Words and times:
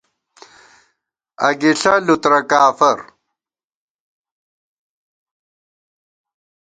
اگِݪہ 1.47 1.93
لُوترہ 2.05 2.39
کافَر 2.49 2.99